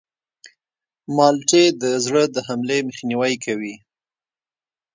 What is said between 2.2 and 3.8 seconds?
د حملې مخنیوی کوي.